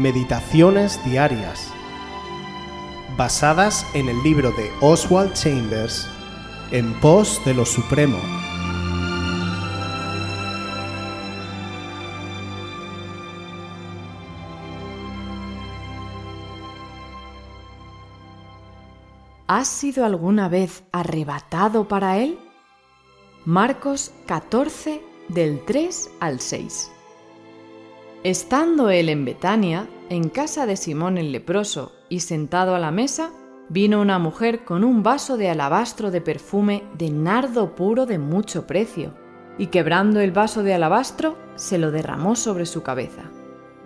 [0.00, 1.70] Meditaciones Diarias,
[3.18, 6.08] basadas en el libro de Oswald Chambers,
[6.70, 8.16] En pos de lo Supremo.
[19.46, 22.38] ¿Has sido alguna vez arrebatado para Él?
[23.44, 26.90] Marcos 14 del 3 al 6.
[28.22, 33.30] Estando él en Betania, en casa de Simón el leproso, y sentado a la mesa,
[33.70, 38.66] vino una mujer con un vaso de alabastro de perfume de nardo puro de mucho
[38.66, 39.14] precio,
[39.56, 43.30] y quebrando el vaso de alabastro, se lo derramó sobre su cabeza.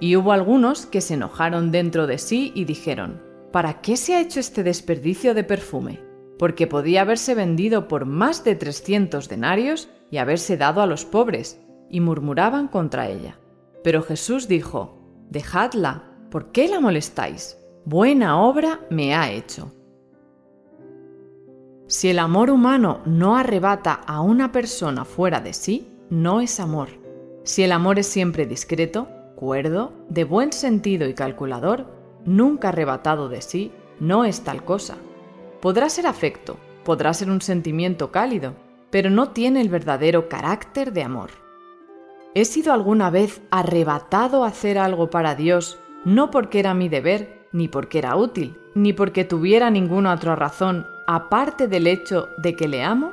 [0.00, 4.20] Y hubo algunos que se enojaron dentro de sí y dijeron, ¿Para qué se ha
[4.20, 6.00] hecho este desperdicio de perfume?
[6.36, 11.60] Porque podía haberse vendido por más de trescientos denarios y haberse dado a los pobres,
[11.88, 13.38] y murmuraban contra ella.
[13.86, 14.98] Pero Jesús dijo,
[15.30, 17.56] Dejadla, ¿por qué la molestáis?
[17.84, 19.70] Buena obra me ha hecho.
[21.86, 26.88] Si el amor humano no arrebata a una persona fuera de sí, no es amor.
[27.44, 31.86] Si el amor es siempre discreto, cuerdo, de buen sentido y calculador,
[32.24, 33.70] nunca arrebatado de sí,
[34.00, 34.96] no es tal cosa.
[35.60, 38.56] Podrá ser afecto, podrá ser un sentimiento cálido,
[38.90, 41.45] pero no tiene el verdadero carácter de amor.
[42.36, 47.48] ¿He sido alguna vez arrebatado a hacer algo para Dios no porque era mi deber,
[47.50, 52.68] ni porque era útil, ni porque tuviera ninguna otra razón aparte del hecho de que
[52.68, 53.12] le amo?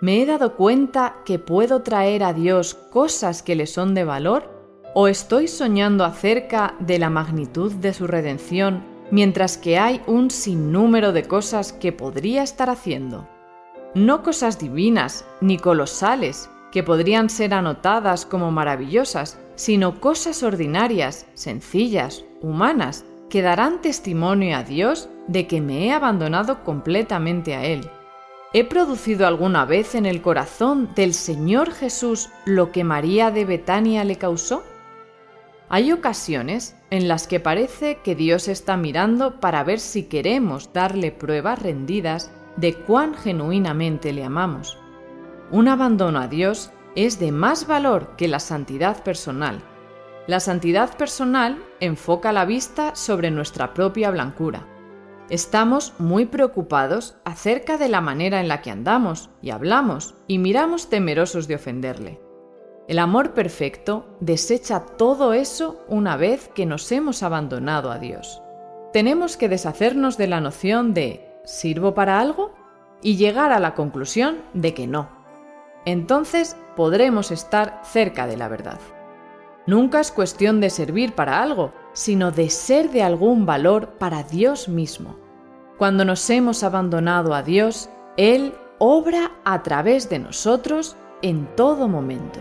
[0.00, 4.50] ¿Me he dado cuenta que puedo traer a Dios cosas que le son de valor
[4.94, 11.12] ¿O estoy soñando acerca de la magnitud de su redención mientras que hay un sinnúmero
[11.12, 13.28] de cosas que podría estar haciendo?
[13.94, 22.24] No cosas divinas ni colosales que podrían ser anotadas como maravillosas, sino cosas ordinarias, sencillas,
[22.40, 27.88] humanas, que darán testimonio a Dios de que me he abandonado completamente a Él.
[28.52, 34.02] ¿He producido alguna vez en el corazón del Señor Jesús lo que María de Betania
[34.04, 34.64] le causó?
[35.68, 41.12] Hay ocasiones en las que parece que Dios está mirando para ver si queremos darle
[41.12, 44.76] pruebas rendidas de cuán genuinamente le amamos.
[45.52, 49.60] Un abandono a Dios es de más valor que la santidad personal.
[50.28, 54.66] La santidad personal enfoca la vista sobre nuestra propia blancura.
[55.28, 60.88] Estamos muy preocupados acerca de la manera en la que andamos y hablamos y miramos
[60.88, 62.20] temerosos de ofenderle.
[62.86, 68.40] El amor perfecto desecha todo eso una vez que nos hemos abandonado a Dios.
[68.92, 72.54] Tenemos que deshacernos de la noción de ¿sirvo para algo?
[73.02, 75.19] y llegar a la conclusión de que no.
[75.84, 78.78] Entonces podremos estar cerca de la verdad.
[79.66, 84.68] Nunca es cuestión de servir para algo, sino de ser de algún valor para Dios
[84.68, 85.16] mismo.
[85.78, 92.40] Cuando nos hemos abandonado a Dios, Él obra a través de nosotros en todo momento.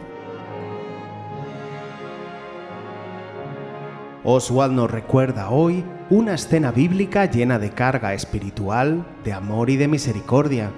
[4.24, 9.88] Oswald nos recuerda hoy una escena bíblica llena de carga espiritual, de amor y de
[9.88, 10.72] misericordia.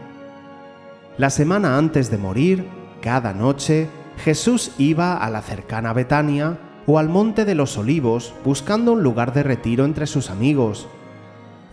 [1.17, 2.65] La semana antes de morir,
[3.01, 3.89] cada noche,
[4.23, 6.57] Jesús iba a la cercana Betania
[6.87, 10.87] o al Monte de los Olivos buscando un lugar de retiro entre sus amigos.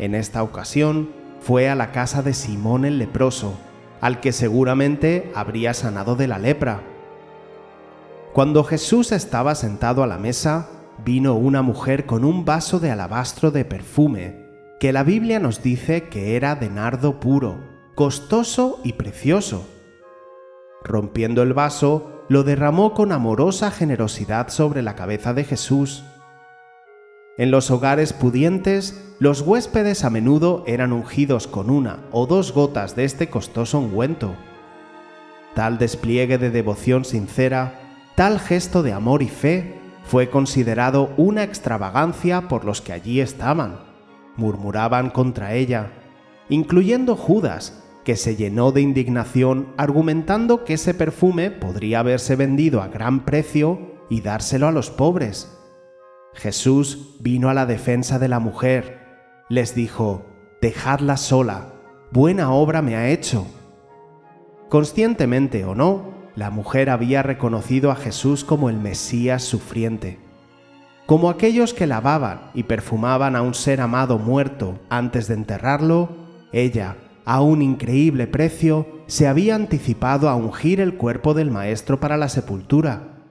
[0.00, 1.10] En esta ocasión
[1.41, 3.54] fue a la casa de Simón el leproso,
[4.00, 6.82] al que seguramente habría sanado de la lepra.
[8.32, 10.69] Cuando Jesús estaba sentado a la mesa,
[11.05, 14.49] vino una mujer con un vaso de alabastro de perfume,
[14.81, 19.67] que la Biblia nos dice que era de nardo puro, costoso y precioso.
[20.85, 26.05] Rompiendo el vaso, lo derramó con amorosa generosidad sobre la cabeza de Jesús.
[27.39, 32.95] En los hogares pudientes, los huéspedes a menudo eran ungidos con una o dos gotas
[32.95, 34.37] de este costoso ungüento.
[35.56, 37.81] Tal despliegue de devoción sincera,
[38.15, 39.75] tal gesto de amor y fe,
[40.05, 43.81] fue considerado una extravagancia por los que allí estaban.
[44.37, 45.91] Murmuraban contra ella,
[46.49, 52.88] incluyendo Judas, que se llenó de indignación argumentando que ese perfume podría haberse vendido a
[52.88, 55.55] gran precio y dárselo a los pobres.
[56.32, 58.99] Jesús vino a la defensa de la mujer.
[59.50, 60.25] Les dijo,
[60.62, 61.75] Dejadla sola,
[62.10, 63.46] buena obra me ha hecho.
[64.70, 70.19] Conscientemente o no, la mujer había reconocido a Jesús como el Mesías sufriente,
[71.05, 76.08] como aquellos que lavaban y perfumaban a un ser amado muerto antes de enterrarlo,
[76.52, 76.96] ella,
[77.29, 82.31] a un increíble precio, se había anticipado a ungir el cuerpo del Maestro para la
[82.31, 83.27] sepultura.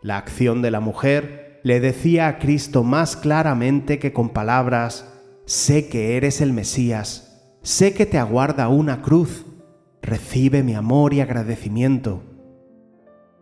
[0.00, 5.12] La acción de la mujer le decía a Cristo más claramente que con palabras,
[5.44, 9.44] sé que eres el Mesías, sé que te aguarda una cruz,
[10.02, 12.22] recibe mi amor y agradecimiento.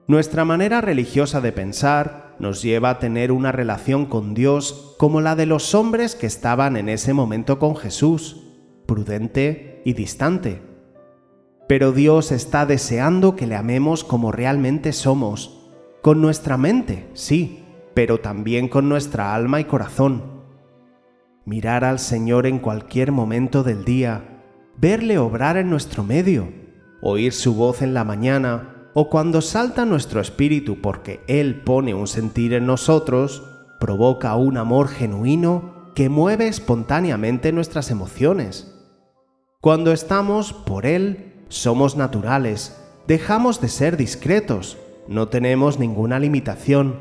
[0.07, 5.37] Nuestra manera religiosa de pensar nos lleva a tener una relación con Dios como la
[5.37, 8.48] de los hombres que estaban en ese momento con Jesús,
[8.89, 10.63] prudente y distante.
[11.69, 15.71] Pero Dios está deseando que le amemos como realmente somos,
[16.01, 17.63] con nuestra mente, sí,
[17.93, 20.23] pero también con nuestra alma y corazón.
[21.45, 24.43] Mirar al Señor en cualquier momento del día,
[24.79, 26.49] verle obrar en nuestro medio,
[27.03, 32.07] oír su voz en la mañana o cuando salta nuestro espíritu porque Él pone un
[32.07, 33.45] sentir en nosotros,
[33.81, 38.78] provoca un amor genuino que mueve espontáneamente nuestras emociones.
[39.69, 42.75] Cuando estamos por Él, somos naturales,
[43.07, 44.79] dejamos de ser discretos,
[45.09, 46.99] no tenemos ninguna limitación,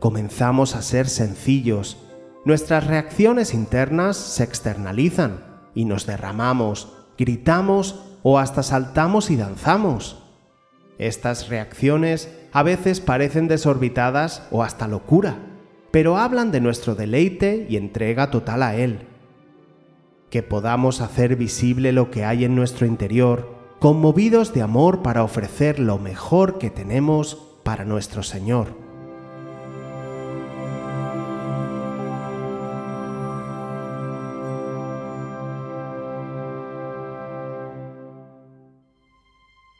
[0.00, 1.98] comenzamos a ser sencillos,
[2.44, 10.20] nuestras reacciones internas se externalizan y nos derramamos, gritamos o hasta saltamos y danzamos.
[10.98, 15.36] Estas reacciones a veces parecen desorbitadas o hasta locura,
[15.92, 19.06] pero hablan de nuestro deleite y entrega total a Él.
[20.30, 25.78] Que podamos hacer visible lo que hay en nuestro interior conmovidos de amor para ofrecer
[25.78, 28.79] lo mejor que tenemos para nuestro Señor.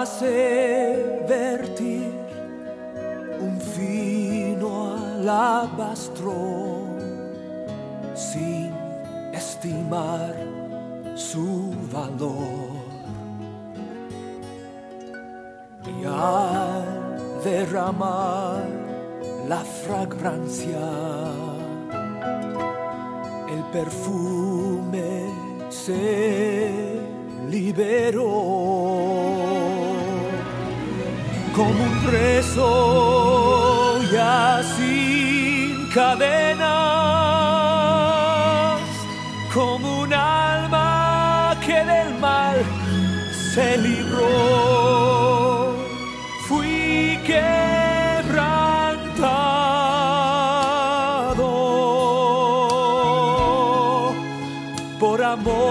[0.00, 2.10] hace vertir
[3.38, 6.32] un fino alabastro
[8.14, 8.72] sin
[9.34, 10.34] estimar
[11.14, 12.80] su valor.
[15.84, 18.64] Y al derramar
[19.48, 20.88] la fragancia,
[23.54, 25.26] el perfume
[25.68, 26.70] se
[27.50, 28.90] liberó
[31.60, 32.68] como un preso
[34.10, 36.60] ya sin cadenas,
[39.52, 42.56] como un alma que del mal
[43.52, 45.74] se libró.
[46.48, 48.14] Fui quebrantado
[54.98, 55.70] por amor.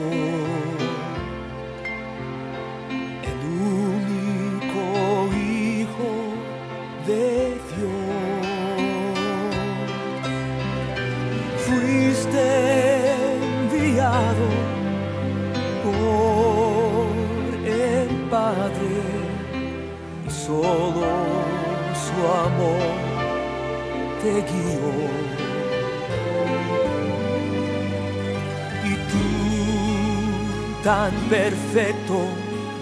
[28.83, 32.25] Y tú, tan perfecto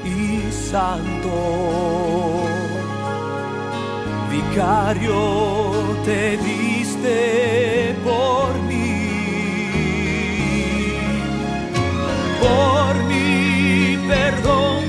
[0.06, 1.34] y santo,
[4.32, 5.20] vicario
[6.06, 8.88] te diste por mí.
[12.40, 14.89] Por mi perdón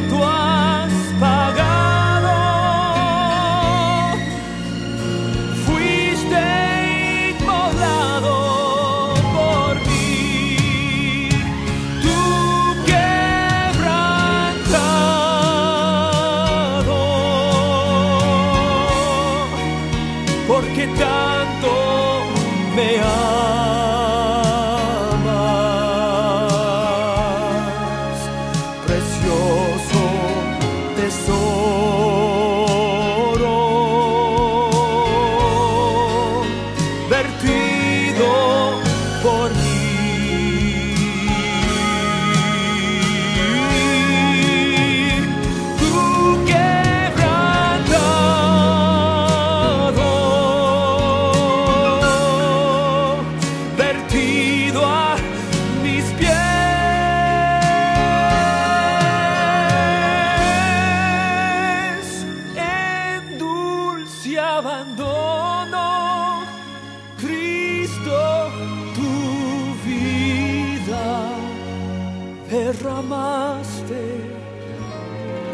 [72.50, 74.02] derramaste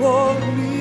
[0.01, 0.77] por mí.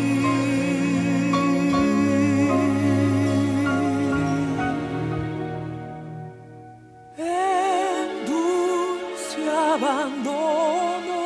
[7.18, 9.42] En dulce
[9.74, 11.22] abandono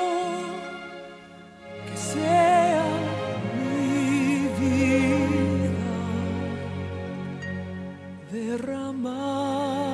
[1.86, 2.86] que sea
[3.58, 5.90] mi vida
[8.32, 9.89] derramada.